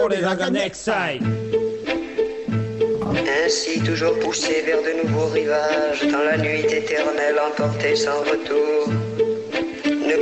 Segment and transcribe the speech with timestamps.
[0.00, 0.24] pour les
[3.44, 8.88] ainsi toujours poussé vers de nouveaux rivages, dans la nuit éternelle emporté sans retour.
[9.84, 10.16] Ne,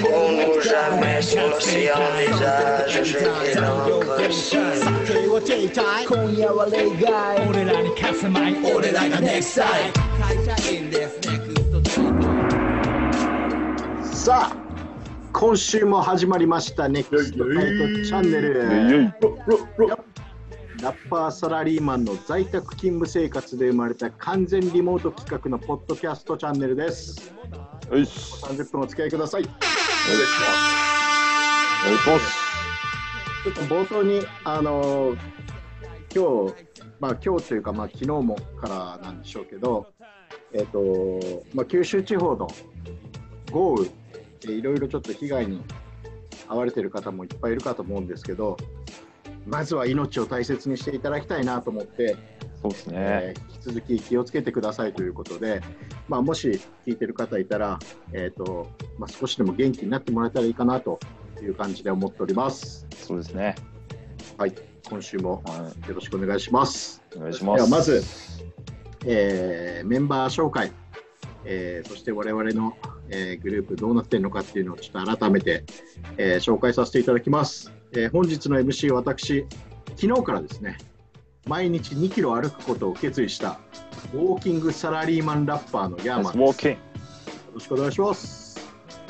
[0.00, 4.80] pourrons-nous jamais sur l'océan des âges jeter l'ancre seule
[14.12, 14.50] Ça,
[15.32, 19.12] 今週も始まりましたネクストタイトチャンネル。
[20.82, 27.32] ラッパーサラリーマンの在宅勤務生活で生まれた完全リモート企画のポッドキャストチャンネルです。
[27.90, 28.34] よし。
[28.44, 29.44] 30分お付き合いください。
[29.44, 30.40] ちお願いし
[32.08, 32.50] ます。
[33.48, 35.18] ょっと冒頭にあのー
[36.12, 36.54] 今日
[36.98, 39.86] まあ今日というかまあ昨日もからなんでしょうけど
[40.52, 42.48] えっ、とまあ九州地方の
[43.52, 43.92] 豪雨で
[44.44, 45.62] いろいろちょっと被害に
[46.48, 48.56] 遭われてる方もいっぱいいるかと思うんですけど
[49.46, 52.16] まずは命を大切にしていただきたいなと思って、
[52.62, 55.60] そうですねえー引き続き気をつけてくださいということで、
[56.08, 57.78] まあ、もし聞いてる方いたら、
[58.12, 60.98] えーとまあ、少しでも元気になってもらえたらいいかなと
[61.42, 62.86] いう感じで思っております。
[62.96, 63.54] そうですね
[64.38, 64.54] はい、
[64.88, 67.02] 今週もはよろしくお願いします。
[67.14, 68.02] いお願いしまですはまず、
[69.06, 70.72] えーメンバー紹介、
[71.44, 72.76] えーそして我々の、
[73.10, 75.64] えーグループどうなってるのかっていうのをちょっと改めて、
[76.16, 77.72] えー紹介させていただきます。
[77.92, 79.46] えー本日の MC 私、
[79.96, 80.78] 昨日からですね、
[81.46, 83.58] 毎日2キロ歩くことを決意した
[84.14, 86.38] ウォーキングサラリーマンラッパーのヤーマンです。
[86.38, 86.78] よウォーキン
[87.54, 88.60] ろしくお願いします。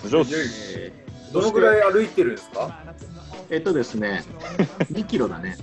[0.04, 0.92] お願いしますえ
[1.32, 2.82] どのぐらい歩いてるんですか？
[3.50, 4.22] ーえっとですね、
[4.92, 5.56] 2キロだね。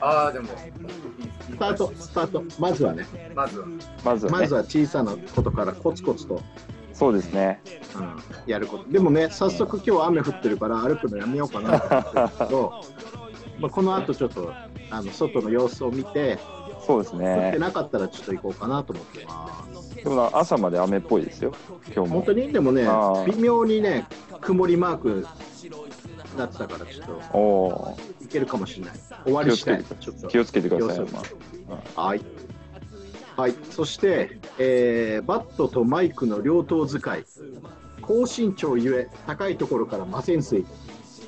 [0.00, 3.66] ああ、でも、スタート、スタート、まずはね、まずは。
[4.04, 6.40] まずはねまずは小さなことからコツコツと
[6.98, 7.60] そうですね。
[7.96, 8.50] うん。
[8.50, 8.90] やること。
[8.90, 12.72] でもね早速今日雨降ってるから歩くのやめようかなと思ってけど
[13.60, 14.52] まあこの後ちょっと
[14.90, 16.38] あの外の様子を見て
[16.84, 19.94] そうです降ってねなかったらちょっと行こうかなと思ってます。
[19.94, 21.52] でもな朝まで雨っぽいですよ
[21.94, 22.16] 今日も。
[22.20, 22.52] 本当に？
[22.52, 22.88] でもね
[23.26, 24.06] 微妙にね
[24.40, 25.26] 曇りマーク
[26.36, 28.94] なってたからちょっとおおいけるかもしれない。
[29.24, 29.84] 終わりしたい
[30.28, 31.22] 気をつけてくださいま
[32.02, 32.20] はい。
[33.38, 37.24] はい、そして、えーバットとマイクの両頭使い、
[38.02, 40.66] 高身長ゆえ、高いところから魔潜水、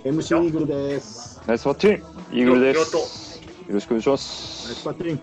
[0.02, 1.40] MC イーグルです。
[1.46, 4.74] ナイスバッティンイーグルでよすよろしくお願いしまナイす。
[4.74, 5.08] スパッティン。
[5.08, 5.20] ナイ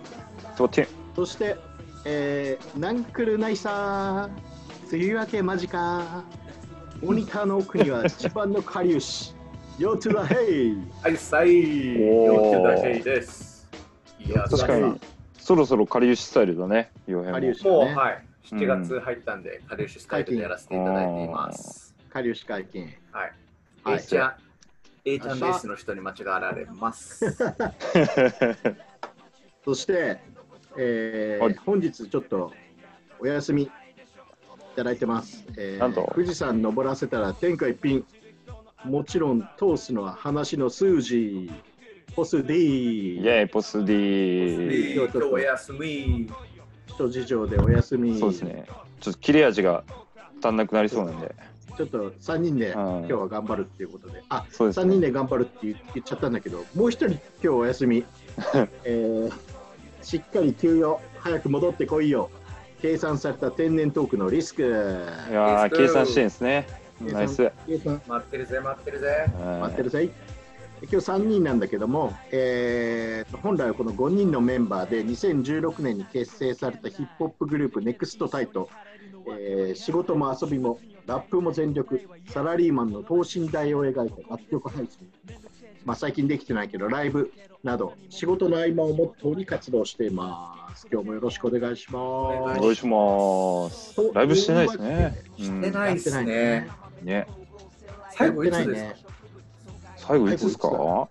[0.55, 1.57] スバッティンそして、
[2.05, 6.23] えーナンクルナイサー、梅雨明け間近、
[7.03, 9.35] モニターの奥には一番のかりゆし、
[9.77, 10.77] ヨトゥラヘイ。
[11.03, 11.49] はい、さい。
[11.49, 12.23] おー。
[12.23, 13.67] よってだけです。
[14.25, 15.01] いや、確かに
[15.47, 18.21] そろそろかりゆしスタイルだね洋かりゆ平ももう、はい。
[18.43, 21.95] 7月入ったんで、カレーシュスタイルでやらせていただいています。
[22.09, 22.93] かりゆし解禁。
[23.13, 23.31] はい。
[23.81, 24.33] はい A ちゃん、
[25.05, 27.31] A ちゃんベースの人に間違われます。
[29.63, 30.19] そして、
[30.77, 32.51] えーはい本日ちょっと
[33.17, 33.71] お休みい
[34.75, 35.45] ただいてます。
[35.57, 38.05] えーなんと富士山登らせたら天下一品。
[38.83, 41.49] もちろん通すのは話の数字。
[42.17, 43.17] ポス D。
[43.17, 46.27] イェイポスディ今日お休み。
[46.87, 48.17] 人事情でお休み。
[48.17, 48.65] そうですね
[48.99, 49.83] ちょっと切れ味が
[50.43, 51.35] 足んなくなりそうなんで
[51.77, 54.23] ちょっと3人でうん今日は頑張るっていうことで。
[54.29, 58.03] あ、3そうですね人で頑張るって言言っちゃったんだけど、もう一人今日お休み。
[58.83, 59.33] えー
[60.01, 62.31] しっかり休養、早く戻ってこいよ。
[62.81, 64.63] 計算された天然トークのリスク。
[64.63, 64.65] い
[65.33, 66.65] やー計算してんですね
[66.99, 69.25] ナイス計算待ってるぜ、待ってるぜ。
[69.61, 70.09] 待ってるぜ。
[70.83, 78.69] 今日3人なんだけども、えーと本来はこの5人のメンバーで2016年に結成されたヒップホップグループ NEXT タイト、
[79.39, 85.09] えー仕事も遊びもラップも全力サラリーマンの等身大を描いた楽曲配信、
[85.85, 87.31] まあ、最近できてないけどライブ
[87.63, 90.87] など仕事の合間をモットーに活動しています。
[90.91, 91.95] 今日もよろしくお願いします。
[91.97, 93.95] お願いします。
[94.13, 95.23] ライブしてないですね。
[95.37, 96.67] してないっすね。
[97.01, 97.27] うんね
[98.11, 99.09] 最後いつやってないですか？
[99.11, 99.17] ね
[100.07, 101.07] 最後いつですか？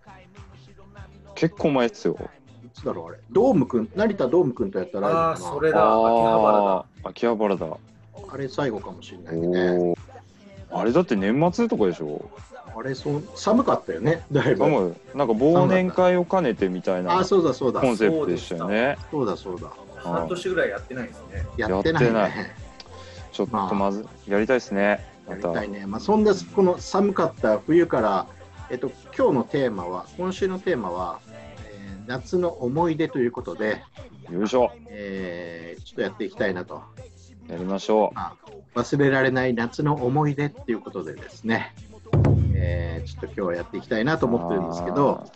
[1.34, 2.16] 結構前ですよ
[2.64, 5.78] いつだろうあれドームくん成田ドームくんとやったライブああ、それだ。
[5.78, 5.86] 秋
[6.24, 6.84] 葉原だ。
[7.04, 7.66] 秋葉原だ。
[8.32, 9.94] あれ最後かもしれないね。
[10.70, 12.28] あれだって年末とかでしょ？
[12.74, 14.96] あれそう寒かったよねだいぶ。
[15.14, 17.80] なんか忘年会を兼ねてみたいなあそうだそうだ。
[17.80, 18.96] コンセプトでしたよね。
[19.10, 19.70] そうだそうだ。
[19.96, 21.46] 半年ぐらいやってないですね。
[21.56, 22.10] やってないね。
[22.18, 22.50] やってない。
[23.32, 25.06] ちょっとまずやりたいですね。
[25.26, 28.26] まやりたたいね、まあ、そんなこの寒かった冬から、
[28.70, 31.46] えっと、今日のテーマは今週のテーマは、えー
[32.06, 33.82] 夏の思い出ということで、
[34.30, 36.84] よいしょえーちょっとやっていきたいなと、
[37.48, 38.36] やりましょま
[38.74, 41.74] あ、忘れられない夏の思い出っていうことでですね。
[42.54, 45.28] えーちょっと今日はやっていきたいなと思ってるんですけど、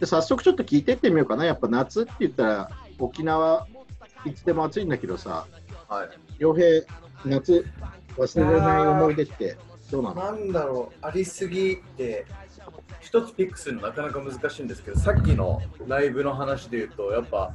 [0.00, 1.44] で早速ちょっと聞いてってみようかな。
[1.44, 3.68] やっぱ夏って言ったら沖縄
[4.24, 5.46] いつでも暑いんだけどさ、
[5.88, 6.08] はい。
[6.38, 6.84] 洋平、
[7.24, 7.64] 夏
[8.16, 9.56] 忘れられない思い出って
[9.90, 10.14] どうなの？
[10.14, 12.26] なんだろう、ありすぎて、
[13.00, 17.54] 一つピックするのなかなか難しいんですけど、さっきのライブの話で言うと、やっぱ、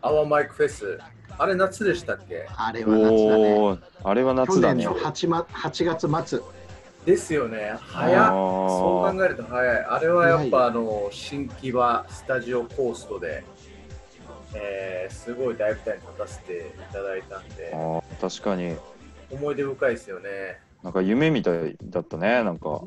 [0.00, 0.98] アワーマイクフェス、
[1.36, 2.46] あれ夏でしたっけ？
[2.56, 3.78] あれは夏だね。
[4.04, 4.84] あれは去夏だね。
[4.84, 6.40] 年の 8, ま8月末。
[7.04, 9.84] ですよね、早そう考えると早い。
[9.84, 13.44] あれはやっぱあの新木場スタジオコーストで、
[14.54, 17.74] えーすごい大舞台に立たせていただいたんで。
[18.20, 18.76] 確かに。
[19.30, 20.60] 思い出深いですよね。
[20.82, 22.82] なんか夢みたいだったねなんか。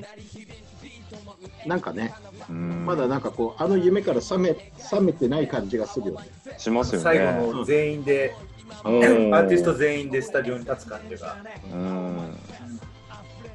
[1.66, 2.14] なんかね、
[2.50, 2.86] うん。
[2.86, 6.28] まだなんかこう、あの夢から覚め覚めてない感じがするよね。
[6.58, 7.04] しますよね。
[7.04, 8.36] 最後の全員で、
[8.84, 9.00] アうん。
[9.00, 11.38] ーティスト全員でスタジオに立つ感じが。
[11.72, 12.38] うん。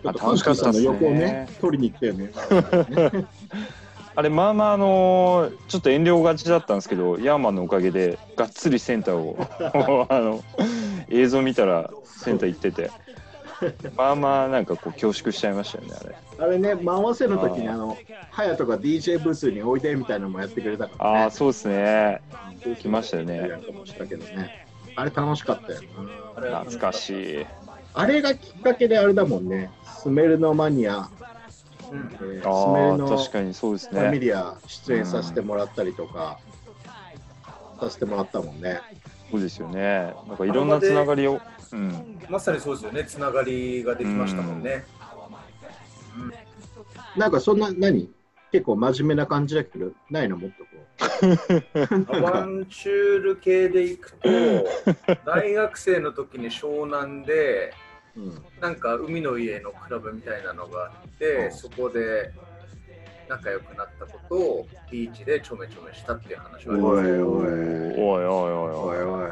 [0.02, 3.26] ちょっとあ楽しかったの横をね、取りに行ったよね。
[4.18, 9.36] あれまあまああのーちょっと遠慮がちだったんですけどヤーマンのおかげでがっつりセンターを
[10.08, 10.42] あの
[11.10, 12.90] 映像見たらセンター行ってて
[13.96, 17.96] まあまあなんかこう恐縮しちゃいましたよねあれあれね、回せの時にあの、
[18.32, 21.18] 隼人が DJ ブースにおいでみたいなのもやってくれたからね。
[21.22, 22.20] ああそうですね
[22.80, 24.66] 来ましたよねね。
[24.96, 25.80] あれ楽しかったよ。
[26.36, 27.46] あれは懐かしい
[27.94, 29.70] あれがきっかけであれだもんね。
[29.98, 31.08] スメルのマニア、
[31.90, 36.38] うんえースメああルの確かにそうですファミねリア出演させてもらったりとか、
[37.80, 38.80] させてもらったもんね。
[39.30, 41.40] そうですよねなんかいろんなつながりを
[41.72, 44.84] うん、まさにそうですよね、つながりができましたもんね。
[47.16, 48.10] なんかそんな、何？
[48.52, 50.36] 結構真面目な感じだけど、ないの？
[50.36, 50.76] もっとこう。
[52.16, 54.28] アバンチュール系でいくと、
[55.24, 57.72] 大学生の時に湘南で、
[58.16, 62.32] うん、なんか海の家のクラブみたいなのがあって、そこで
[63.28, 68.94] 仲良くなったことをビーチでちょめちょめしたっていう話はあります、おいおいおいおい。
[68.94, 69.30] おいおい。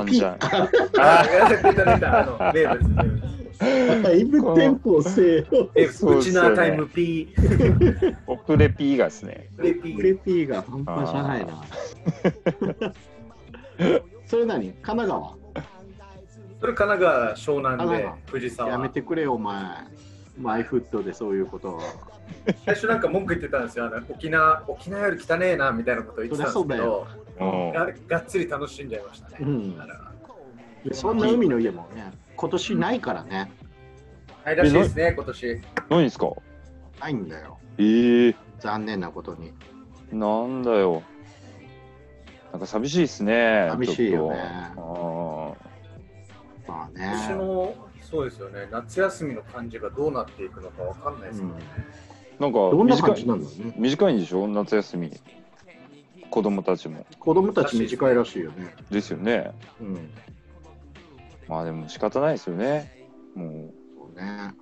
[0.00, 4.02] あんちゃんあ、出た出た、あの、名物、名物。
[4.02, 5.70] だいぶテンポをせよ。
[5.74, 7.34] え、そううちなタイム P。
[8.26, 10.18] オプレピーがですねレプレ P。
[10.18, 11.62] ピーが半端じゃないな。
[14.26, 14.72] それ何？
[14.72, 15.34] 神奈川？
[16.60, 18.70] それ神奈川湘南で藤沢。
[18.70, 19.62] やめてくれよ、お前。
[20.38, 21.80] マイフットでそういうことを。
[22.66, 23.86] 最初なんか文句言ってたんですよ。
[23.86, 29.36] あの沖縄、沖縄より汚ねえなみたいなことを言ってたんですけど、うんががっつり楽しんじゃいましたね。
[29.40, 29.76] うん
[30.92, 33.50] そんな海の家もね、今年ないからね。
[34.44, 35.60] はいらしいですね、今年。
[35.90, 36.30] 何ですか？
[37.00, 37.58] ないんだよ。
[37.78, 39.52] ええ残念なことに。
[40.12, 41.02] なんだよ
[42.52, 44.36] なんか寂しいですね寂しいよね
[44.74, 47.34] ちょっまあ今年ね。
[47.34, 51.54] のそうですよね、夏休みの感じがどうなっていくのかわかんないですよね。
[52.38, 53.74] とあーなんどんなんだろうね。
[53.76, 54.46] 短いんでしょ？
[54.46, 55.10] 夏休み
[56.30, 58.74] 子供たちも子供たち短いらしいよね。
[58.90, 60.10] ですよねうん。
[61.48, 63.70] まあでも仕方ないですよねも
[64.14, 64.54] うね。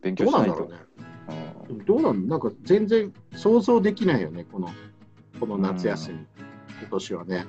[0.00, 0.70] 勉強しなんいと
[1.86, 4.70] どうなんなんか全然想像できないよね、この
[5.38, 6.18] この夏休み。
[6.80, 7.46] 今年はね。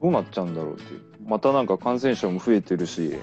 [0.00, 3.14] どうなっちゃうんだろうっていうまたなんか感染者も増えてるし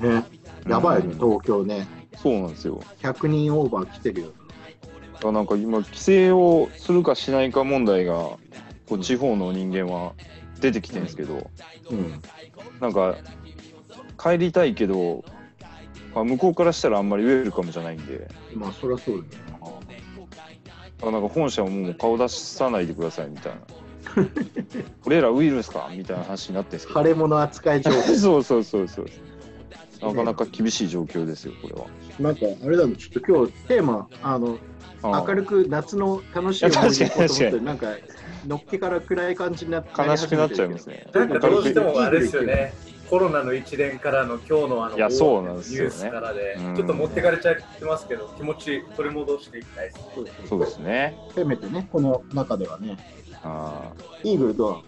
[0.00, 0.24] ね。
[0.68, 1.86] やばいよね、うん東京ね。
[2.16, 4.26] そうなんですよ100人オーバー来てるよ。
[4.26, 4.39] だか
[5.28, 8.38] らなんか今規制をするかしないか問題がこ
[8.92, 10.12] う地方の人間は
[10.60, 11.50] 出てきてるんですけど、
[11.90, 12.22] うん。
[12.80, 13.16] なんか
[14.20, 15.24] 帰りたいけど、
[16.14, 20.02] まあ、向こうからしたらあんまりウェルカムじゃないんでまあ、そりゃそうだよね。
[20.66, 23.60] だからなんか本社ももう顔出さないでくださいみたいな
[25.06, 28.08] 俺らウイルスかみたいな話になってるんですけ腫れ物扱い状態。
[28.08, 29.06] ど そうそうそうそう
[30.02, 31.86] なかなか厳しい状況ですよこれは
[32.18, 34.69] なんか、あれだね、ちょっと今日テーマ、あの、あ
[35.02, 37.86] 明るく夏の楽しい思い出と思って、なんか、
[38.46, 39.90] のっけから暗い感じになって。
[39.96, 41.06] 悲しくなっちゃいますね。
[41.12, 42.72] なんかどうしてもあれですよね、
[43.08, 45.90] コロナの一年からの今日のあのいやそうなんですよね。
[45.90, 50.02] ニュースからでうん、ちょっと持ってかれちゃってますけど、気持ち取り戻していきたいですね。
[50.46, 51.18] そうですね。
[51.34, 52.98] せめてね、この中ではね、
[53.42, 53.90] あ
[54.22, 54.82] イーグルとは、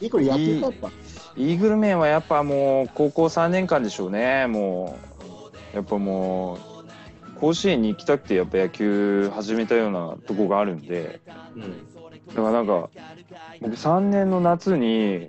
[0.00, 0.86] イーグル野球だった？
[0.88, 0.90] ー
[1.36, 4.46] イーグルメンはやっぱもう高校3年間でしょうね。
[4.46, 4.98] も
[5.72, 6.77] うやっぱもう
[7.40, 11.20] 甲子園に行きたくてやっぱ野球始めたようなとこがあるんで
[11.54, 11.94] うん。
[12.28, 12.90] だからなんか
[13.60, 15.28] 僕3年の夏に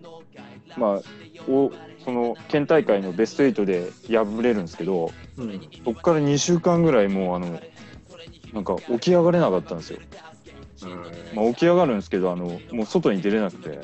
[0.77, 1.01] まあ
[1.49, 1.71] お
[2.03, 5.61] その県大会のベスト8で敗れるんですけどうん。
[5.85, 7.59] そこから2週間ぐらいもうあの
[8.53, 9.99] なんか起き上がれなかったんですよ、
[11.35, 13.79] まあ、起き上がるんですけどあのもう外に出れなくて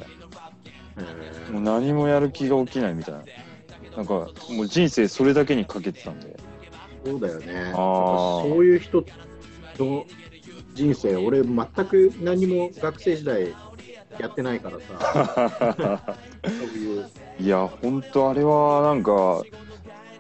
[1.52, 3.22] もう何もやる気が起きないみたいな
[3.98, 4.14] なんか
[4.50, 6.35] もう人生それだけにかけてたんで
[7.06, 7.72] そうだよね。
[7.74, 9.06] そういう人
[9.78, 10.06] の
[10.74, 13.54] 人生、俺、全く何も学生時代
[14.20, 16.18] やってないからさ、
[16.50, 17.10] いう、
[17.40, 19.12] いや、本当あれはなんか、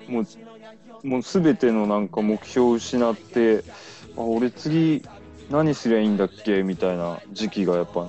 [0.08, 3.64] もう、もうすべてのなんか目標を失って、
[4.18, 5.04] あ、俺次
[5.50, 6.64] 何すりゃいいんだっけ？
[6.64, 8.08] みたいな時期がやっぱ、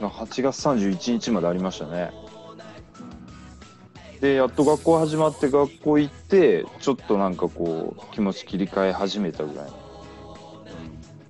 [0.00, 2.12] な8月31日までありましたね。
[4.22, 9.72] で、やっと学校始まって学校行って、ちょっとなんかこう、気持ち切り替え始めたぐらいの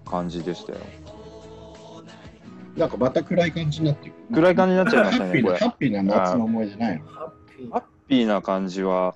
[0.05, 0.79] 感じでしたよ。
[2.77, 4.13] なんかまた暗い感じになってる。
[4.35, 5.67] 暗い感じになっちゃいましたね、ハッピーな、これハ。
[5.69, 7.07] ッピーな夏の思い出ないの？
[7.71, 9.15] ハッピーな感じは、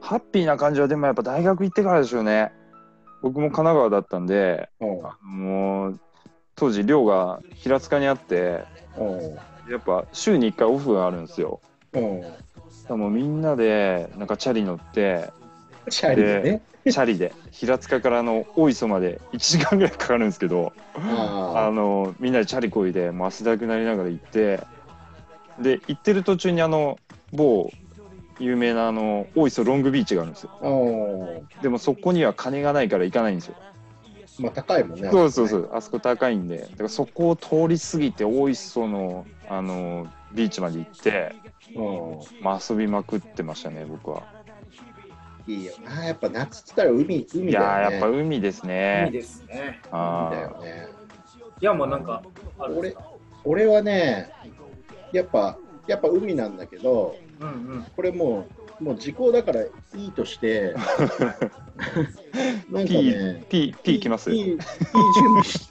[0.00, 2.50] ハッピーな感じはでもやっぱ大学行ってからでしょうね。
[3.20, 6.00] 僕も神奈川だったんで、うんもう
[6.54, 8.64] 当時寮が平塚にあって、
[9.70, 11.60] やっぱ週に1回オフがあるんですよ。
[12.88, 15.30] もうみんなでなんかチャリ乗って、
[15.90, 16.42] チャリで？
[16.42, 16.62] ね。
[16.84, 24.60] チャリで平塚からあの大磯まで1時間ぐらいかかるんですけど、ああのみんなでチャリこいで汗だくなりながら行って、
[25.60, 26.98] で行ってる途中にあの
[27.32, 27.70] 某
[28.40, 30.50] 有名なあの大磯ロングビーチがあるんですよ。
[31.62, 33.54] でもそこには金がないから行かないんですよ。
[34.40, 35.08] まあ高いもんね。
[35.08, 41.32] そうそうそう、あそこ高いんで、だからそこを通り過ぎて大磯のあのビーチまで行って、
[41.74, 44.22] うまあ、遊びまくってましたね、僕は。
[45.46, 45.50] ん。
[45.50, 46.06] いいよな。
[46.06, 47.52] やっぱ夏っつったら海、海いだよね。
[47.52, 49.10] やー、やっぱ海ですいいね。
[49.12, 49.80] ですね。
[49.90, 50.88] あ海だよね。
[51.60, 52.22] いや、もうなんか、
[52.58, 53.02] あるんですか？
[53.44, 54.30] 俺はね、
[55.12, 57.86] やっぱ、やっぱ海なんだけど、うんうん。
[57.96, 58.46] これも
[58.80, 60.74] う、もう時効だからいいとして、
[62.70, 64.30] なんかね、P、P 来ます？
[64.32, 64.62] いいいい準
[65.28, 65.70] 備し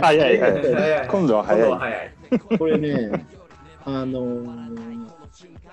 [0.00, 0.74] 早い早い。
[0.74, 2.10] 早い今度は今度は早い。
[2.30, 2.38] 早い。
[2.58, 3.26] これね、
[3.88, 5.10] あのー、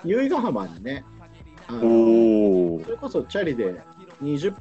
[0.02, 1.04] 由比ヶ浜にね、
[1.68, 3.78] あのおそれこそチャリで
[4.22, 4.54] 20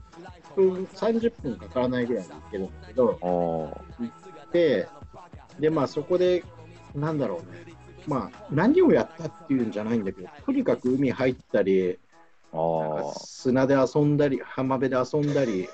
[0.57, 3.77] 分、30分かからないぐらいで行けるんだけど、お。
[4.51, 4.89] で、
[5.57, 6.43] で、まあそこで、
[6.93, 7.73] なんだろうね、
[8.05, 11.97] まあ何をやったっていうんじゃないんだけど、とにかく海入ったり、
[13.15, 15.63] 砂で遊んだり、浜辺で遊んだり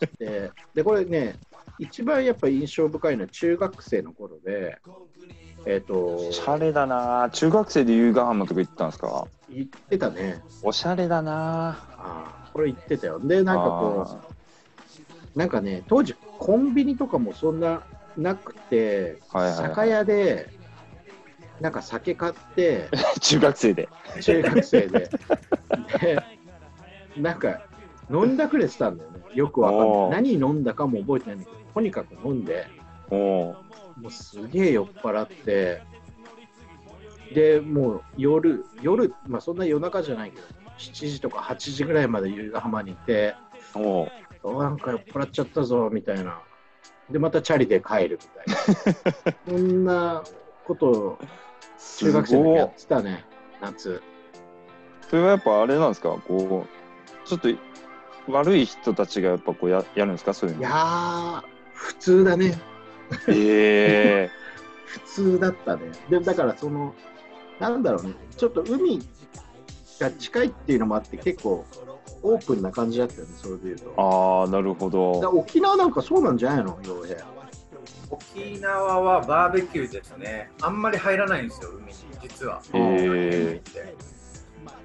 [0.00, 1.34] して、で、これね、
[1.80, 4.78] 一番やっぱ印象深いのは中学生の頃で、
[5.66, 5.94] えっ、と
[6.28, 9.26] おしゃれだな中学生で由比ヶ浜とか行ったんですか？
[9.50, 10.42] 言ってたね。
[10.62, 13.18] おしゃれだなああ、これ言ってたよ。
[13.20, 14.06] で、なんかこ
[15.34, 17.82] う、なんかね、当時コンビニとかもそんな
[18.16, 20.48] なくて、はいはいはい酒屋で、
[21.60, 23.88] なんか酒買って、う 中学生で。
[24.20, 25.10] 中学生で。
[26.00, 26.22] で、
[27.16, 27.60] なんか、
[28.10, 29.16] 飲んだくれてたんだよね。
[29.34, 30.22] よくわかんない。
[30.22, 32.66] 何飲んだかも覚えてないんだけど、とにかく飲んで。
[34.00, 35.82] もうすげえ酔っ払って、
[37.32, 40.42] で、もう夜、夜、まあそんな夜中じゃないけど、
[40.78, 43.34] 7時とか8時ぐらいまで由比ヶ浜にいて、
[43.74, 44.08] お
[44.44, 46.40] なんか酔っ払っちゃったぞみたいな。
[47.10, 49.34] で、またチャリで帰るみたいな。
[49.48, 50.22] そんな
[50.64, 51.18] ことを
[51.98, 53.24] 中学生の時やってたね、
[53.60, 54.02] 夏。
[55.08, 56.10] それはやっぱあれなんですか？
[56.26, 57.48] こうちょっと
[58.28, 60.34] 悪い人たちがやっぱこうややるんですか？
[60.34, 61.42] そういういやのー、
[61.74, 62.58] 普通だね。
[63.28, 64.30] ええ
[64.86, 65.90] 普通だったね。
[66.08, 66.94] で、だからその、
[67.58, 69.00] なんだろうね、ちょっと海
[70.00, 71.64] が近いっていうのもあって、結構
[72.22, 73.94] オープンな感じだったよね、それでいうと。
[73.96, 77.24] ああなるほど沖縄なんかそうなんじゃないの、洋平。
[78.10, 80.50] 沖縄はバーベキューですね。
[80.60, 82.62] あんまり入らないんですよ、海に、実は。
[82.72, 83.60] へ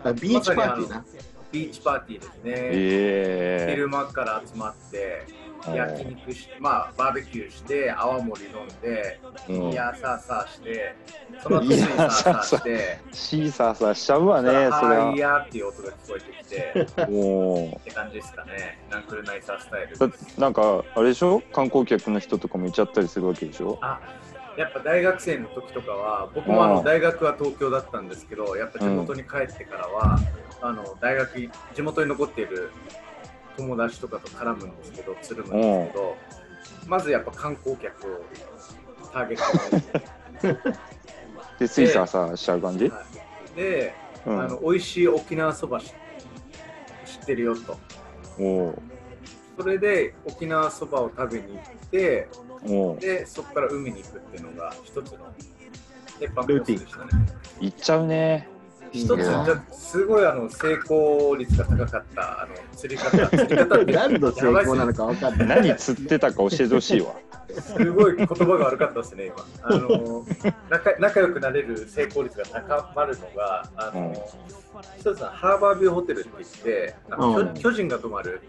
[0.03, 1.05] あビーチパーティーな。
[1.51, 2.41] ビーチパーティーですね。
[2.45, 5.25] ええ昼間から集まって、
[5.67, 9.71] 焼肉して、まあ、バーベキューして、泡盛飲んで、うん。
[9.71, 10.95] いやーさーさーして、
[11.41, 14.57] その後スイサーサーして、シーサーサーしちゃうわねそれ
[14.97, 15.13] は。
[15.13, 18.79] いやはーっていう音が聞こえてきて、 もって感じですかね。
[18.89, 19.97] ナンクルナイサースタイル。
[20.37, 21.41] なんかあれでしょ？
[21.53, 23.77] 観光客の人とかもいちゃったりするわけでしょ？
[23.81, 23.99] あ
[24.57, 26.75] やっぱ大学生の時とかは僕もあうん。
[26.77, 30.19] の大学は東京だったんですけどやっぱ地元に帰ってからは、
[30.61, 32.71] あの大学地元に残っている
[33.61, 36.17] 友達とかと絡むんですけどつるむんですけど、
[36.87, 38.25] まずやっぱ観光客を
[39.13, 39.69] ターゲッ
[40.41, 40.57] トに。
[41.59, 43.03] でスイサーサーしちゃう感じ、は
[43.53, 43.55] い。
[43.55, 44.41] で、うん。
[44.41, 45.93] あの美味しい沖縄そばし
[47.05, 47.77] 知ってるよと。
[49.57, 52.27] それで沖縄そばを食べに行って
[52.99, 55.17] でそこから海に行くっていうのが一つの
[56.19, 57.11] 鉄板コースでしたね。
[57.59, 58.50] 行っちゃうね
[58.93, 65.48] 一つ、すごいあの成功率が高かったあの釣り方、釣り方って 何の成功なのか分かんない。
[65.63, 67.13] 何釣ってたか教えてほしいわ。
[67.60, 69.36] すごい言葉が悪かったですね、今。
[69.63, 70.25] あの
[70.69, 74.13] 仲仲良くなれる成功率が高まるのが、あの、
[74.98, 78.41] 一つはハーバービューホテルって言って、あのうん巨巨人が泊まる、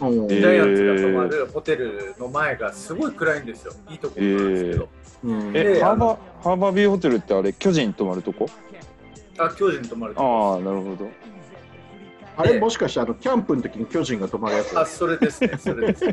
[0.00, 3.72] うんジャイアンツが泊まるホテルの前がすごい暗いんですよ。
[3.88, 4.88] いいところなんですけど。
[5.24, 8.46] うんえ、でハーバー、ハーバービューホテルってあれ、巨人泊まるとこ？
[9.38, 11.10] あ、巨人泊まるとあこあ、なるほど。
[12.36, 16.04] あれもしかしてあのキャンプの時に巨人が泊まるやつあ、それですね、それです。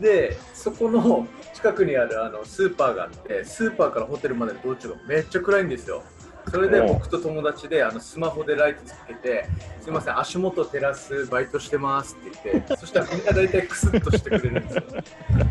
[0.00, 6.02] で、そこの近くにあるあのスーパーがあって、スーパーからホテルまでの道中がめっちゃ暗いんですよ。
[6.50, 9.48] それで僕と友達であのスマホでライトつけて、
[9.80, 14.82] すみません、足元照らすバイトしてますって言って、そしたらみんな大体クスッとしてくれるんですよ。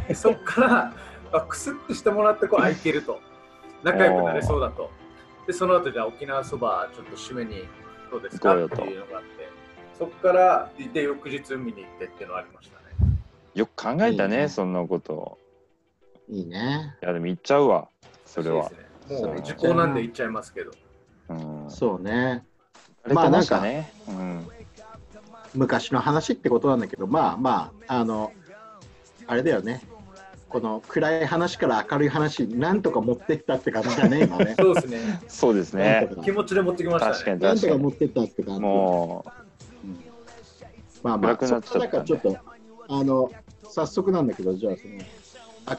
[0.07, 0.93] でそっから
[1.33, 3.19] あクスッとしてもらってこう、あ、いけると。
[3.83, 4.89] 仲良くなれそうだと。
[5.47, 7.63] で、その後じゃあ沖縄そばちょっと締めに
[8.11, 9.49] どうですかって行こうよというのがあって、
[9.97, 13.17] そこからで翌日海に行ってっていうのはありましたね。
[13.55, 15.39] よく考えたね、いいねそんなこと。
[16.29, 16.95] いいね。
[17.01, 17.87] いや、でも行っちゃうわ、
[18.25, 18.77] それはそう。
[19.09, 20.71] ですねもう時効なんで行っちゃいますけど。
[21.29, 21.71] うん。
[21.71, 22.43] そうね。
[23.03, 23.93] あれてましたね。
[24.09, 24.47] うん。
[25.55, 28.33] 昔の話ってことなんだけど、まあまあ、あの、
[29.27, 29.81] あれだよね。
[30.49, 34.55] この暗い話から明るい話になんとか持ってったって感じだね、今ね。
[34.57, 35.21] そうですね。
[35.27, 37.13] そうですね気持ちで持ってきましたね。
[37.13, 37.73] 確かになん確かに。
[37.73, 38.61] とか持ってったって感じ。
[38.61, 39.25] も
[41.03, 42.37] まあまあ、暗くなっちゃったねそこだからちょっと、
[42.89, 43.31] あの、
[43.63, 44.95] 早速なんだけど、じゃあ、その、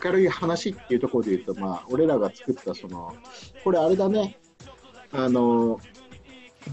[0.04, 3.14] 明るい話っていうところで言うと、まあ、俺らが作った、その、
[3.64, 4.38] これあれだね、
[5.12, 5.80] あの、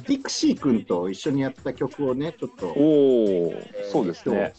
[0.07, 3.53] ディクシー君と一緒にやった曲をね、ちょっう、とおお、
[3.91, 4.53] そうですね。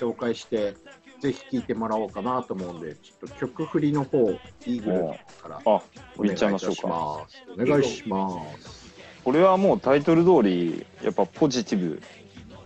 [0.00, 0.74] 紹介して、
[1.20, 5.82] ぜひ聴いてもらおうかなと思うんで、ちょっと曲振りの方、イーグルからあ、お
[6.22, 6.88] 願い行っちゃいましょうたか。
[6.88, 7.42] ます。
[7.52, 8.86] お願いします。
[9.24, 12.02] これはもうタイトル通り、やっぱポジティブ、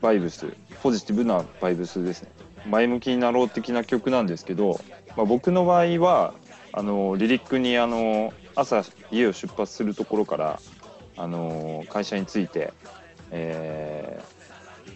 [0.01, 0.47] バイブス、
[0.83, 2.31] ポジティブなバイブスですね。
[2.67, 4.81] 前向きになろう的な曲なんですけど、
[5.17, 6.35] まあ、僕の場合は、
[6.73, 10.61] あのリリックにあの朝家を出発するところから
[11.17, 12.73] あの会社に着いて、
[13.33, 14.23] え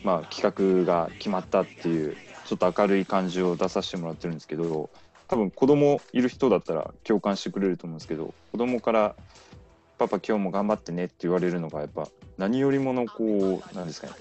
[0.03, 4.91] ーまあ、企画が決まったっていうちょっと明るい感じを出させてもらってるんですけど
[5.29, 9.17] 多分子供いる人だったら共感してくれると思うんですけど子供から
[9.99, 14.13] 「パパ今日も頑張ってね」って言われるのがやっぱ何よりものこうなんですかね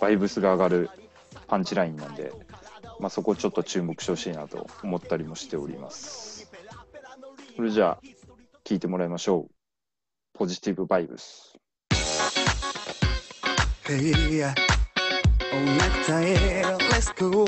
[0.00, 0.90] バイブスが上がる
[1.46, 2.32] パンチラインなんで、
[3.00, 6.50] まあ、そこちょっと注目してほしいなと思ったりもしております。
[7.56, 8.06] それじゃあ
[8.64, 9.50] 聞いてもらいましょう。
[10.34, 11.54] ポジティブバイブス。
[13.86, 14.65] Hey,
[15.52, 17.46] oh, necktie, let's go.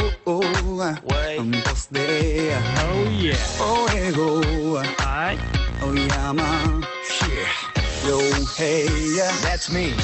[1.39, 3.37] On this day, Oh yeah.
[3.61, 4.39] oh, hey, go.
[4.77, 5.39] Alright.
[5.83, 6.83] Oh, Yama.
[7.29, 8.09] Yeah.
[8.09, 8.19] Yo,
[8.57, 9.31] hey, yeah.
[9.43, 9.95] That's me.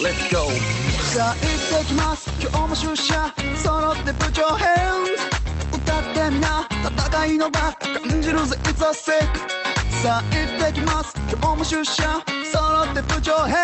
[0.00, 0.48] let's go.
[1.12, 4.68] さあ行ってきます今日も出社揃って部長編
[5.72, 6.66] 歌ってみな
[7.10, 9.26] 戦いの場感じるぜ It's a sick
[10.02, 12.02] さあ行ってきます今日も出社
[12.52, 13.56] 揃って部長編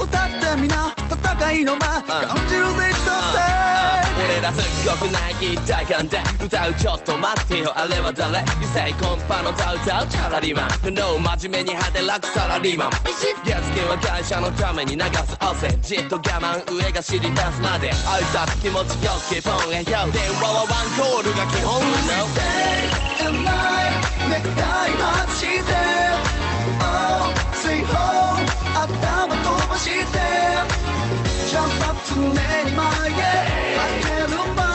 [0.00, 0.94] 歌ってみな
[1.36, 22.24] 戦いの場感じるぜ It's a sick 俺らすっごくない一体感で歌うちょっと待ってよあれは誰異性コンパの歌歌うチャラリーマンの真面目に派手楽サラリーマン月金は会社のために流す汗じっと我慢上が尻出すまで挨拶気持ちよくポンへよ電話はワンコールが基本 No
[23.28, 23.92] and I
[24.30, 25.72] ネクタイ外して
[26.80, 28.42] Oh, say home
[28.74, 30.77] 頭飛ばして
[31.58, 33.14] Jump up 常に前へ
[33.76, 34.67] 開ける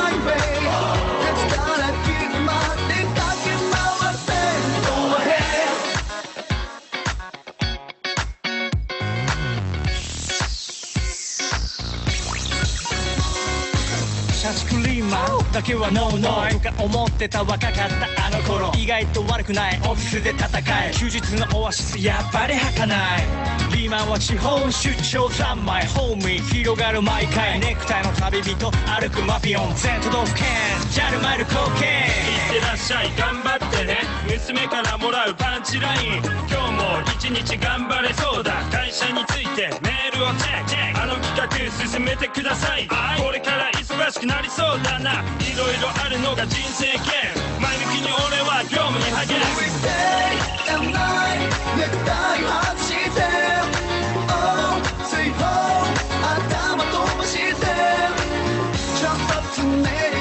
[15.14, 18.72] マンだけはノーノイとか思ってた若かったあの頃。
[18.76, 19.80] 意外と悪くない。
[19.86, 20.50] オフィスで戦
[20.90, 20.92] え。
[20.92, 22.98] 休日のオアシスやっぱり儚い。
[23.72, 25.86] リーマンは地方出張三昧。
[25.88, 27.60] ホームに広がる毎回。
[27.60, 29.76] ネクタイの旅人歩くマピオン。
[29.76, 30.48] 全都道府県。
[30.90, 32.10] ジャルマイル貢献。
[32.10, 33.12] いってらっしゃい。
[33.16, 34.00] 頑張ってね。
[34.26, 36.24] 娘からもらうパンチライン。
[36.50, 38.64] 今日も一日頑張れそうだ。
[38.72, 41.00] 会社についてメールをチェック。
[41.00, 42.88] あの企画進めてください。
[42.88, 43.70] これから
[44.14, 45.24] しくなりそうだな。
[45.42, 47.02] いろいろあるのが人生ゲー
[47.58, 48.78] ム前向きに俺は業。
[48.78, 49.46] 務に励む
[49.82, 49.90] Day
[50.76, 53.18] and night ネクタイ外して
[54.30, 55.90] Oh, say home
[56.22, 57.66] 頭飛ばして
[59.02, 60.13] Jump up 常に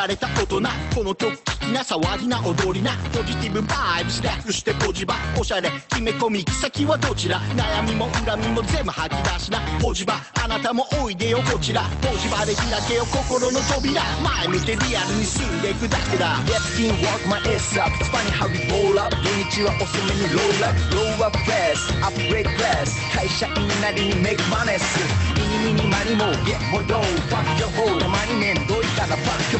[0.00, 0.60] かれた大人
[0.96, 2.92] この曲聴きな騒ぎな踊りな。
[3.12, 7.38] ポジティブバイブス略してポジバおしゃれ決め込み行き先はどちら。
[7.52, 9.60] 悩みも恨みも全部吐き出しな。
[9.82, 11.82] ポジバあなたもおいでよこちら。
[12.00, 14.00] ポジバで開けよ心の扉。
[14.24, 16.36] 前見てリアルに住んでいくだけだ。
[16.48, 17.92] Get in work my ass up.
[18.00, 19.14] It's funny how we roll up.
[19.20, 20.96] 土日は遅めにロールアップ。
[20.96, 24.96] ローアップフェスアップグレードクラス会社員なりにメイクマネス
[25.36, 26.32] ミニミニマニも。
[26.48, 29.50] Get もどう Fuck your whole たまに面倒たらバッ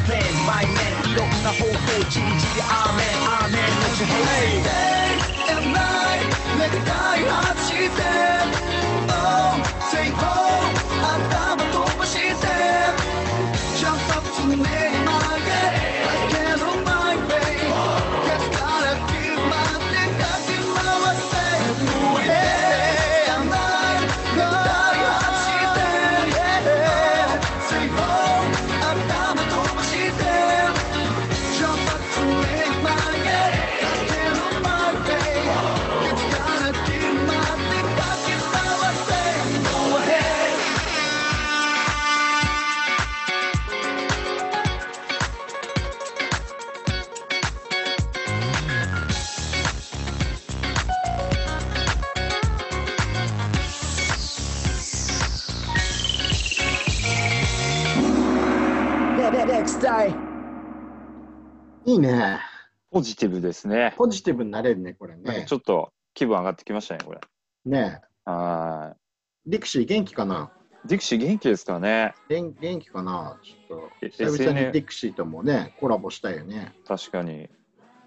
[0.46, 2.26] 毎年いろんな方法ちり
[2.60, 3.06] アーメン。
[3.24, 4.20] アーメンのジュヘ
[61.84, 62.38] いいね。
[62.92, 63.94] ポジティブですね。
[63.96, 65.44] ポジティブになれるね、これなんかね。
[65.46, 67.20] ちょっと気分上がってきましたね、これ。
[67.64, 68.94] ねは
[69.46, 70.52] ディクシー元気かな？
[70.84, 73.38] いディクシー元気ですかね元元気かな？
[73.42, 76.72] ちょっえと久々にディクシーともね、コラボしたいよね。
[76.86, 77.48] 確かに。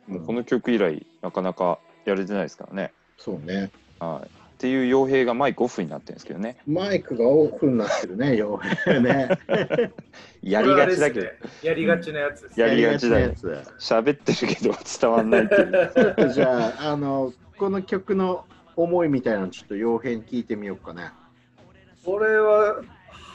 [0.07, 2.93] もうこの曲以来、なかなかやれてないですからね。
[3.17, 3.71] そうね。
[3.99, 4.42] はい。
[4.63, 6.55] っていう傭兵がマイクオフになってるんですけどね。
[6.65, 9.27] マイクがオフになってるね、ようね。
[10.41, 11.27] やりがちだけど
[11.61, 12.65] やりがちなやつですね。
[12.65, 13.45] やりがちだよやつ
[13.77, 16.29] 喋ってるけど伝わんないっていう。
[16.31, 18.45] じゃあ、あの、この曲の
[18.77, 21.11] 思いみたいなのちょっと洋編聞いてみようかね。
[22.05, 22.81] これは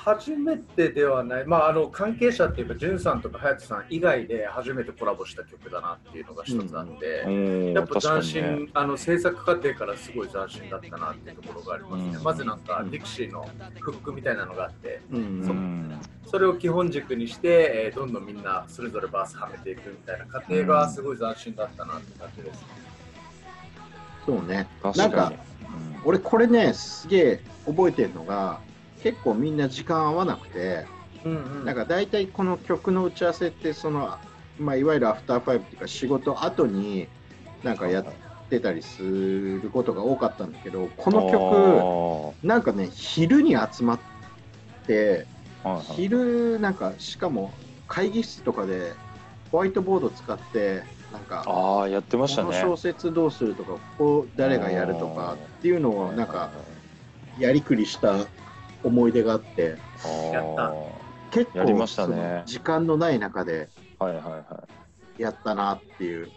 [0.08, 8.70] 初めてではない、まあ、あの関係者っていうか、じゅんさんとか隼人さん以外で初めてコラボした曲だなっていうのが一つあって、うんやっぱ斬新、にね。
[8.72, 12.16] あの制作過程からすごい斬新だったなっていうところがありますね。
[12.16, 13.46] うんまずなんか、ディクシーの
[13.80, 15.20] フックみたいなのがあって、うんう
[15.52, 22.64] んそれを基本軸にして、えーどんどんみんなそれぞれバースはめていくみたいな過程がすごい斬新だったなって感じです。
[24.24, 24.68] そうね。
[24.82, 25.12] 確かに。
[25.14, 25.32] なんか、
[26.04, 28.60] 俺これね、すげえ覚えてるのが、
[29.02, 30.87] 結構みんな時間合わなくて、
[31.24, 31.64] うんうん。
[31.64, 34.16] なんか大体この曲の打ち合わせってその、
[34.58, 37.08] まあ、いわゆるアフターファイブっていうか仕事後に
[37.62, 38.04] なんかやっ
[38.48, 44.00] てたりすることが多かったんだけどこの曲なんかね昼に集まっ
[44.87, 45.26] て
[45.94, 47.52] 昼なんかしかも
[47.87, 48.92] 会議室とかで
[49.50, 50.82] ホワイトボード使って
[51.12, 52.48] なんかああ、やってましたね。
[52.48, 56.50] この小説どうするとかここ誰がやるとかっていうのをなんか
[57.38, 58.26] やりくりした
[58.84, 59.76] 思い出があって
[60.32, 60.72] やった
[61.30, 64.64] 結構やりましたね時間のない中ではいはいは
[65.18, 65.22] い。
[65.22, 66.30] やったなっていう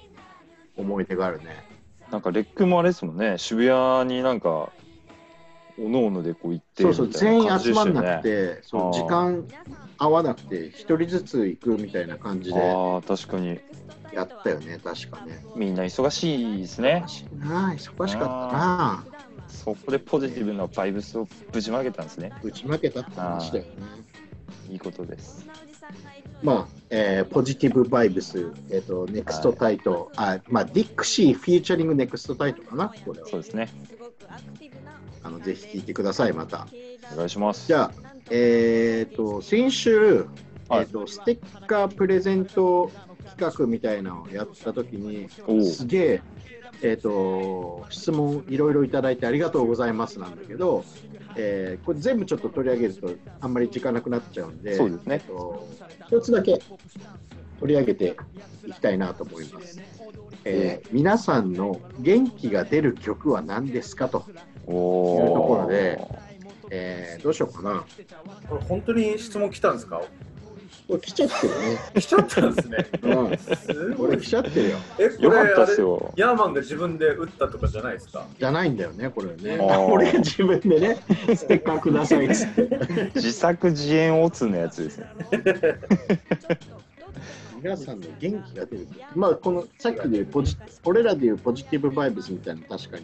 [0.76, 1.64] 思い出があるね。
[2.10, 4.70] なんかレックもあれですもんね、渋谷になんか、
[5.80, 9.46] おのおのでこう行ってそうそう、みたい全員感じでしたよね集まんなくて、そう時間
[9.98, 13.60] 合わなくて、一人ずつ行くみたいな感じでああ、確かに。
[14.12, 15.40] やったよね、確かね。
[15.56, 17.08] みんな忙しいですね忙。
[17.08, 19.06] しいな、忙しかったな。
[19.52, 22.32] そこでポジティブなバイブスをぶちまけたんですね。
[22.42, 23.72] 打ち負けたって話だよね。
[24.70, 25.46] いいことです。
[26.42, 33.28] まあ、えーポジティブバイブス、えっ、と、 next,tight、あ、まあ、ディックシーフィーチャリング next,tight かな、これは。
[33.28, 33.70] そうですね。
[35.24, 36.68] あの、ぜひ聞いてください、また。
[37.14, 37.68] お願いします。
[37.68, 37.92] じゃあ、
[38.32, 40.28] えっ、と、先週、
[40.68, 42.92] はいえっ、と、ステッカープレゼント
[43.38, 45.30] 企画みたいなのをやったときに、
[45.64, 46.22] すげえ、
[46.84, 50.84] えっ、と、質問いろいろいただいてありがとうございますなんだけど、
[51.36, 55.68] えーこれ全部ちょっと取り上げるとあんまり時間なくなっちゃうんで、そうですねえっと
[56.08, 56.60] 一つだけ
[57.60, 58.18] 取り上げて
[58.66, 59.80] いきたいなと思います。
[60.44, 64.26] えー皆さんの元気が出る曲は何ですかと、
[64.66, 66.02] おいうところーで
[66.72, 67.86] えーどうしようかな。
[68.50, 70.02] これ本当に質問来たんですか？
[70.92, 71.78] これ来ちゃってるね。
[71.96, 72.86] 来ちゃったんですね。
[73.02, 74.78] うん、すごいこれ来ちゃってるよ。
[75.00, 76.14] え、こよかったれあれっすよ。
[76.18, 78.26] ヤーマンが自分で打ったとかじゃないですか？
[78.38, 79.58] じゃないんだよね、これね。
[79.62, 80.98] あー 俺が自分でね、
[81.34, 83.12] ステッカーくださいっつって。
[83.16, 85.06] 自作自演オツのやつですね。
[87.64, 88.88] 皆さんの元気が出る。
[89.16, 93.04] まあ、このさっきで言うポジ、俺らでいうポジティブバイブスみたいなの確かに、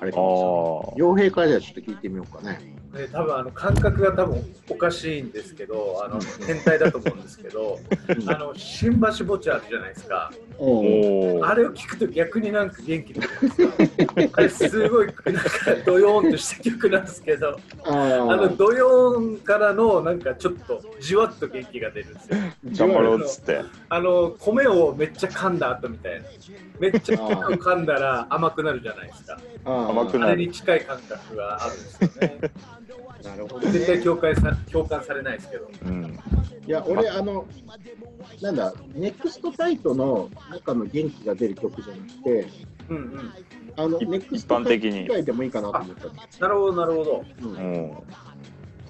[0.00, 1.10] あれかもしれない。
[1.10, 2.74] あ傭兵からじゃあちょっと聞いてみようかね。
[2.94, 7.78] で多分あの感覚が多分おかしいんですけど、あの変態だと思うんですけど、
[8.26, 10.32] あの新橋墓地あるじゃないですか。
[10.58, 13.70] あれを聞くと逆になんか元気出るんですよ。
[14.32, 15.42] あれすごいなんか
[15.84, 17.90] ドヨーンとした曲なんですけど、あ
[18.30, 22.88] あのドヨーンからのなんかちょっとじわっと元気が出るんですよ。
[22.88, 26.26] 頑張ろうっつってあの米をめっちゃ噛んだ後みたいな。
[26.78, 29.38] めっちゃ噛んだら甘くなるじゃないですか。
[29.64, 32.40] 甘くなるあれに近い感覚があるんですよね。
[33.24, 34.04] なるほど、絶対ね。
[34.04, 35.70] 共感さ共感されないですけど。
[35.86, 36.18] うん
[36.66, 37.46] いや、俺、あの、
[38.42, 42.48] なんだ、ネクストタイトの中の元気が出る曲じゃなくて、
[42.88, 43.32] うんうん。
[43.76, 47.24] あの、一ネクストタイト以外でもいいかなと思ったのなるほどなるほど。
[47.42, 47.58] うんう
[47.92, 47.92] ん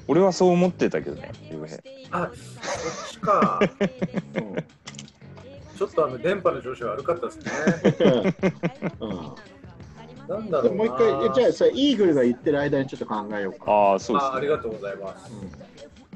[0.09, 1.33] 俺はそう思ってたけどね
[2.13, 2.31] あ、
[2.63, 3.61] そっちか。
[5.77, 8.35] ちょっとあの電波の調子が悪かったですね。
[9.01, 9.33] うん
[10.29, 13.71] なんだろうもう一回、えじゃあさ、イーグルが言ってる間にちょっと考えようか。
[13.71, 15.33] ああそうあありですねがとうございます。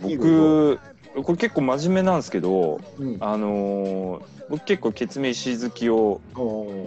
[0.03, 0.81] 僕
[1.15, 3.17] これ結構真面目なんですけどうん。
[3.21, 6.21] あのー僕結構決命石好きを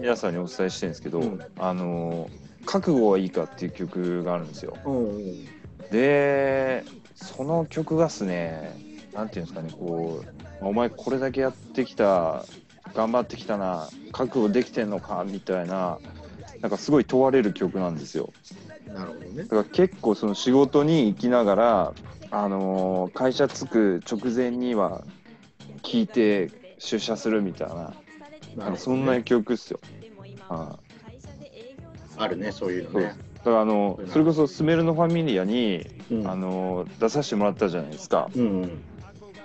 [0.01, 1.39] 皆さんにお伝えしてるんですけど、うん。
[1.57, 4.77] あのー覚悟はいいかっていう曲があるんですよ。
[5.91, 6.83] で
[7.15, 8.75] その曲がっすね
[9.13, 10.23] なんていうんですかねこ
[10.61, 12.45] うお前これだけやってきた
[12.93, 15.99] 頑張ってきたな覚悟できてんのかみたいな
[16.61, 18.31] なんかすごい問われる曲なんですよ。
[18.93, 19.43] なるほどね。
[19.43, 19.49] だ。
[19.49, 21.93] から結構その仕事に行きながら、
[22.35, 25.03] あのー会社着く直前には
[25.83, 29.79] 聞いて出社するみたいななんなるかほどそんなね曲っすよ。
[30.49, 30.79] は
[32.17, 33.15] あるね、そういうのそうね。
[33.37, 38.29] だからあのそれこそスメルのファミリアに、うんあのー出させてもらったじゃないですか。
[38.35, 38.81] うん。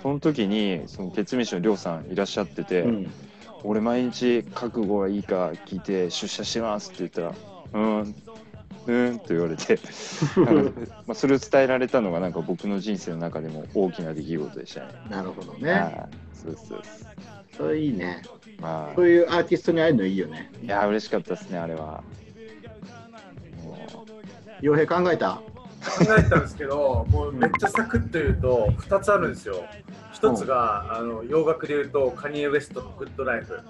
[0.03, 3.11] その時にその決命師のりょうさんいらっしゃってて、うん。
[3.65, 7.35] 俺毎日覚悟はいいか聞いて出社しますって言ったら
[7.75, 8.15] 「うん」
[8.89, 9.79] うんって言われて
[11.07, 14.87] まあそれを伝えられたのがなんか僕の人生の中でも大きな出来事でしたね。
[15.11, 15.73] なるほどね。
[15.73, 16.83] はいそうそう。
[17.57, 18.23] それいいね。
[18.61, 20.51] まそういうアーティストに会えるのいいよね。
[20.63, 22.03] あいや嬉しかったですねあれは。
[23.65, 24.07] も
[24.61, 25.41] 洋平考えた？
[25.81, 29.65] 考えたんですけど、もうめっちゃサクッと言うと2つあるんですよ。
[30.21, 33.61] 1つがあの洋楽で言うとカニエ・ウエストのグッドライフ。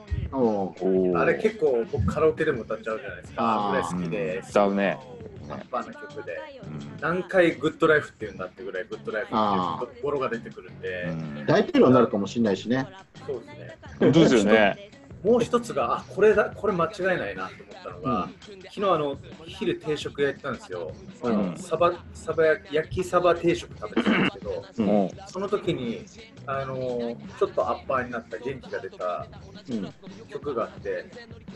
[1.19, 3.71] あれ結構僕カラオケでも歌っちゃうじゃないですか。
[3.71, 4.99] あらい好きで、歌うね。
[5.51, 6.39] アッパーな曲で。
[6.65, 12.87] うん何回グッドライフって言うんだってぐらいグッドライフあっていう語呂が出てくるんで、うん大統領になるかもしれないしね。
[13.27, 13.79] そうですね。
[14.01, 14.91] 本当ですよね。
[15.25, 20.93] もう一つが、あこれだ、これ間違いないなと思ったのが、昨日あの昼定食屋行ったんですよ。
[21.23, 26.05] うんサバサバ焼きサバ定食食べてたんですけど、うんもその時に
[26.47, 29.27] あのちょっとアッパーになった元気が出た
[29.71, 29.95] うん
[30.29, 31.07] 曲があって、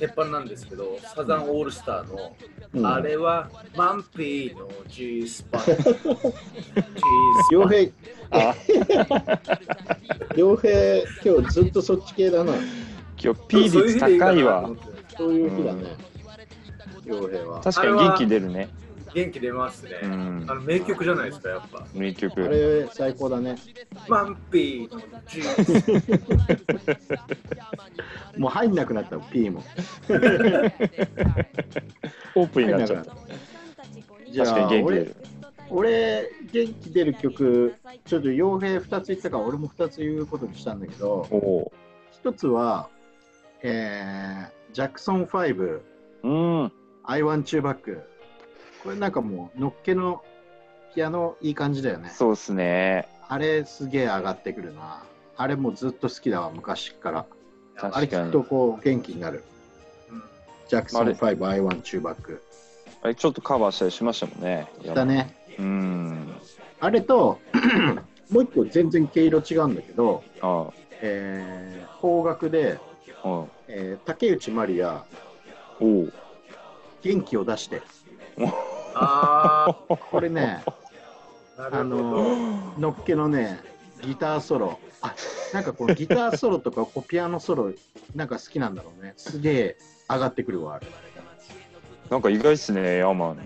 [0.00, 2.36] 鉄板なんですけど、サザンオールスターの、
[2.74, 5.60] うんあれはマンピーの G スパ。
[5.64, 5.92] G スパ。
[7.52, 7.92] 洋平、う
[8.30, 8.54] あ
[10.36, 10.72] 洋平、
[11.24, 12.54] 今日ずっとそっち系だな。
[13.22, 14.68] 今日 P 率高いわ。
[15.16, 15.96] そういう日だね。
[17.04, 17.60] 洋平は。
[17.60, 18.68] 確かに元気出るね。
[19.14, 20.00] 元気出ますね。
[20.02, 21.78] うんあの名曲じゃないですか、やっぱ。
[21.80, 22.48] あ名曲。
[22.48, 23.56] れ、最高だね。
[24.08, 25.20] マンピーのパ。
[28.38, 29.62] もう入んなくなった、P も。
[32.34, 33.14] オープンになっちゃった。
[34.30, 35.16] じゃ確かにあ、俺元気出る。、
[35.70, 37.74] 俺、元気出る曲、
[38.06, 41.72] ちょっと洋平2つ言ったから、俺も2つ言うことにしたんだけど、おお
[42.24, 42.88] 1つは、
[43.62, 45.80] えー、ジャクソン5、ー。
[46.24, 46.72] うん。
[47.04, 48.00] I want you back。
[48.82, 50.22] これなんかもう、のっけの
[50.94, 52.10] ピアノいい感じだよね。
[52.10, 53.08] そうっすね。
[53.28, 55.04] あれすげえ上がってくるな。
[55.36, 57.26] あれもうずっと好きだわ、昔から。
[57.80, 58.42] あれ確かにきっと。
[58.42, 59.44] こう元気になる。
[60.10, 60.22] うん
[60.68, 62.40] ジャクソンあれ5、I want you back。
[63.02, 64.68] あれちょっとカバーしたりしましたもんね。
[64.94, 65.36] だね。
[65.58, 66.32] うん。
[66.80, 67.38] あれと、
[68.30, 70.70] もう一個全然毛色違うんだけど、あ
[71.02, 72.78] えー、邦楽で、
[73.24, 73.28] あ。
[73.28, 73.48] うん。
[73.68, 75.04] えー竹内まりや、
[75.80, 76.08] おお。
[77.02, 77.82] 元気を出して。
[78.94, 79.74] あ
[80.10, 80.62] これね、
[81.56, 81.96] あ、なあるほど。
[81.96, 83.60] ののっけのね、
[84.02, 84.78] ギターソロ。
[85.00, 85.14] あ
[85.52, 87.72] なんかこの ギターソロとかこうピアノソロ、
[88.14, 89.14] なんか好きなんだろうね。
[89.16, 89.76] すげえ
[90.08, 90.86] 上がってくるわ、あれ。
[92.10, 93.38] なんか意外っすね、ヤーマン。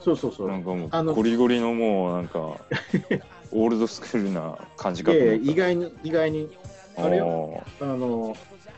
[0.00, 0.48] そうそうそう。
[0.48, 2.38] なんかもあのうゴリゴリのもうなんか
[3.50, 5.42] オールドスクールな感じかといや思った。
[5.44, 6.56] いや意外に、意外に、
[6.96, 7.62] あれよ。
[7.80, 8.36] あの、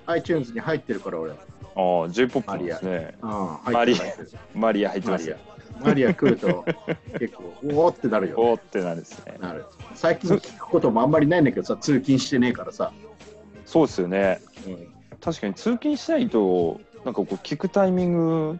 [0.09, 1.33] iTunes に入ってるから俺。
[1.33, 3.14] うん、ああ、J-POP ですね。
[3.23, 4.31] 入ってる入ってる。
[4.55, 5.37] マリア入ってますよ。
[5.81, 6.64] マリア来ると
[7.18, 9.37] 結構、おおってなるよ、おーってなるで すね。
[9.40, 9.64] なる。
[9.94, 12.92] 最近聞くこともあんまりないんだけどさ、通勤してねえからさ。
[13.64, 14.40] そうですよね。
[14.66, 18.59] うん確かに通勤しないと、なんかこう聞くタイミング、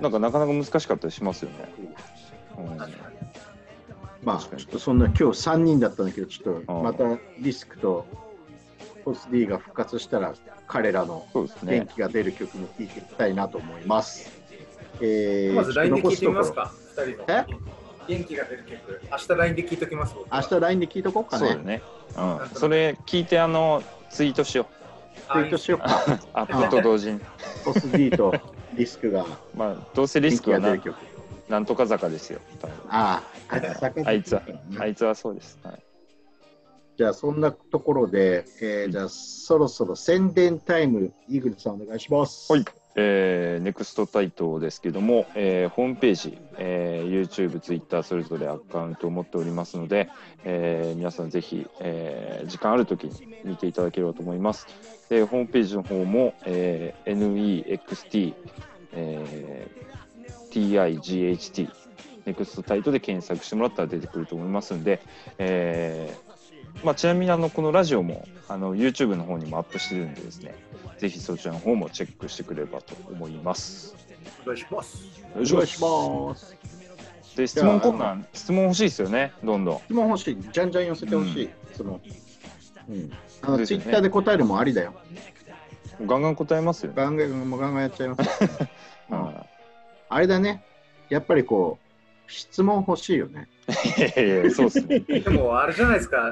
[0.00, 1.72] なんかなかなか難しかったりしますよね。
[2.58, 2.76] うん、
[4.24, 8.06] まあ、ちょっとそんな今日3人だったんだけど、ちょっとまたディスクと
[9.08, 10.34] ポス D が復活したら、
[10.66, 11.88] 彼らのそうです元ね。
[11.94, 14.30] 気が出る曲も聴いていきたいなと思います。
[15.00, 17.46] えーまず LINE で聞いてみます残か、2人え？
[17.52, 17.58] の。
[18.06, 19.00] 元気が出る曲。
[19.10, 20.14] 明日 LINE で聞いときます。
[20.30, 21.48] 明日 LINE で聞いとこうかね。
[21.48, 21.82] そうだね。
[22.18, 22.48] うん。
[22.50, 24.66] それ聞いて、あの、ツイートしよ
[25.32, 25.86] ツイートしようか。
[25.86, 25.88] う。
[26.34, 27.20] アップと同時に。
[27.64, 28.32] ポス D と
[28.74, 29.24] ディスクが
[29.56, 30.96] まあ、どうせリ元スクはな気が出る曲。
[31.48, 32.40] なんとか坂ですよ。
[32.90, 33.54] ああ、
[34.04, 35.58] あいつはね、あいつはそうです。
[35.62, 35.82] はい、
[36.98, 42.52] じゃあそんなところで、えーじゃあそろそろ宣伝タイム、イーグルさんお願いします。
[42.52, 42.64] はい
[42.96, 50.10] えー、ネクストタイトですけども、えーホームページ、えー YouTube、Twitter それぞれアカウントを持っておりますので、
[50.42, 53.12] えー皆さんぜひ、えー時間あるときに
[53.44, 54.66] 見ていただければと思います。
[55.08, 58.34] でホームページの方も、えー NEXT、
[58.94, 61.70] えー TIGHT、
[62.26, 65.00] ネクストタイトで検索してもらったら出てくると思いますので、
[65.38, 66.27] えー
[66.84, 70.54] まあ、ちなみにあのこのラジオもあの YouTube の方にもアップしてるんでですね、
[70.98, 73.96] ぜひそちらの方もチェックしてくれればと思います。
[74.42, 75.04] お願いします。
[75.32, 76.56] お願いお願いします。
[77.36, 79.78] で質問コーナー、質問欲しいですよね、どんどん。
[79.78, 80.38] 質問欲しい。
[80.52, 81.50] じゃんじゃん寄せてほしい。
[81.74, 82.00] その、
[82.88, 83.12] うん。
[83.42, 84.94] あの、ねツイッターで答えるもありだよ。
[86.06, 86.94] ガンガン答えますよね。
[86.96, 88.44] ガンガン、もうガンガンやっちゃいます。
[88.44, 89.14] う
[90.08, 90.64] あれだね。
[91.08, 91.87] やっぱりこう、
[92.28, 93.48] 質問欲しいよね。
[93.66, 95.00] ーいやいや、そうですね。
[95.00, 96.30] でもあれじゃないですか、あ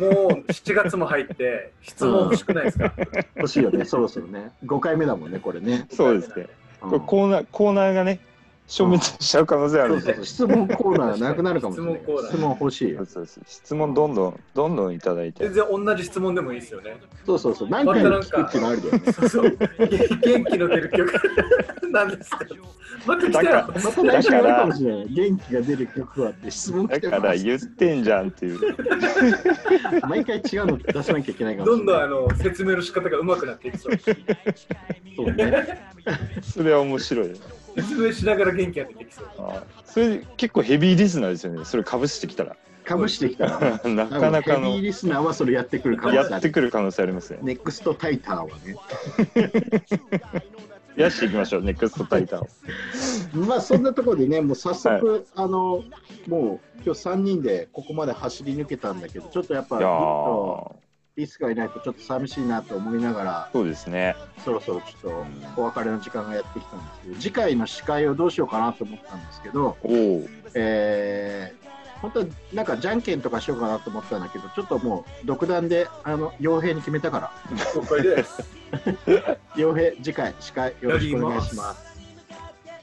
[0.00, 2.94] のもう7月も入って、質問欲しくないですか、
[3.36, 4.52] 欲しいよね、そろそろね。
[4.64, 5.86] 5回目だもんね、これね。
[5.90, 6.46] そうですね。
[6.82, 8.20] うんコーナー、コーナーがね、
[8.66, 10.00] 消滅しちゃう可能性ある。
[10.24, 11.94] 質問コーナーがなくなるかもしれない。
[11.94, 13.06] 質問コーナー質問欲しいよそう。
[13.06, 15.54] そうそう質問どんどん、どんどんいただいて全。
[15.54, 16.96] 然同じ質問でもいいですよね。
[17.26, 17.68] そうそうそう。
[17.68, 19.12] 何回も聞くっていうのあるよね。
[19.12, 21.12] そうそう元気の出る曲
[21.90, 22.38] なんですか？
[23.06, 25.08] また来たよだかまた来週やるかもしれない。
[25.08, 27.20] 元気が出る曲はって質問来だてます。
[27.20, 28.60] から言ってんじゃんっていう。
[30.08, 31.84] 毎回違うの出さなきゃいけないかもしれない。
[31.84, 34.12] どんどんあの説明の仕方が上手くなっていくそうそ
[35.22, 35.78] うね。
[36.42, 37.30] それは面白い。
[37.76, 39.26] 説明しながら元気が出てきそう。
[39.38, 41.64] あーそれ結構ヘビーリスナーですよね。
[41.64, 42.56] それかぶしてきたら。
[42.84, 46.34] かぶしてきたら、 なかなかのヘビーリスナーはそれやってくる可能性やある。
[46.36, 47.38] ってくる可能性ありますね。
[47.42, 48.76] ネクストタイターはね。
[50.96, 52.48] やしていきましょう、ネクストタイタンを。
[53.34, 55.82] まあそんなところでね、もう早速、あの、
[56.28, 59.78] もう今日3人でここまで走り抜けたんだけど、ちょっとやっぱ
[61.16, 64.16] リスがいないとちょっと寂しいなと思いながら、そうですね。
[64.44, 65.24] そろそろちょっ
[65.54, 70.28] とお別れの時間がやってきたんですけど、次回の司会をどうしようかなと思ったんですけど、おお。
[70.54, 71.64] えー
[72.04, 77.32] 本当はなんかじゃんけんとかしようかなと思ったんだけど、ちょっともう独断であの傭兵に決めたから、
[77.74, 78.42] 了解です。
[79.56, 81.96] 傭兵、次回、司会よろしくお願いします。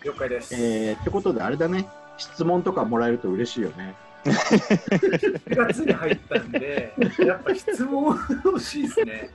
[0.04, 0.56] 了解です。
[0.56, 3.94] えー、ってことで、あれだね、質問とかもらえると嬉しいよね。
[4.24, 6.94] 4月に入ったんで、
[7.26, 9.30] やっぱ質問欲しいですね。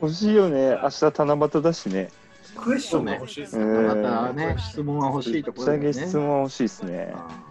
[0.00, 0.78] 欲しいよね。
[0.82, 2.08] 明日七夕だしね。
[2.56, 3.64] クエスチョンが欲しいですね。
[3.64, 5.92] うんまたね、質問は欲しいところだよね。
[5.92, 7.14] 質問欲しいですね。
[7.14, 7.50] あ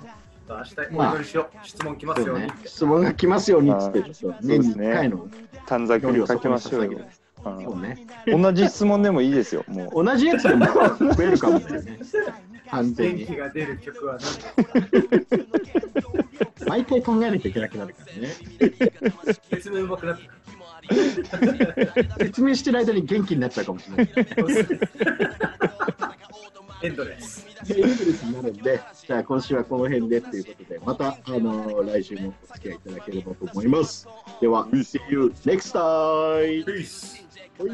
[0.49, 1.67] 明日お祈りしよう。
[1.67, 5.27] 質問来ますように質問が来ますようにっつって、ちょっと年に1回の
[5.67, 6.99] 短冊に書きましょうよ。
[7.43, 8.05] そうね。
[8.27, 9.63] うん同じ質問でもいいですよ。
[9.67, 10.03] もう。
[10.03, 11.99] 同じやつでも増えるかもだよね。
[12.69, 13.25] 完全に。
[13.25, 16.03] 元気が出る曲は何
[16.69, 18.29] 毎回考えなきゃいけなくなるからね。
[19.49, 20.29] 説明上手くなって
[22.19, 24.09] 説明してる間に元気になっちゃうかもしれない。
[26.83, 27.47] エンドレス。
[27.69, 34.07] エンドレスになるんで、じゃあ今週はこの辺でということで、また、あの来週もお付き合いいただければと思います。
[34.39, 36.63] では、See you next time!
[36.65, 37.27] Peace.
[37.59, 37.69] はい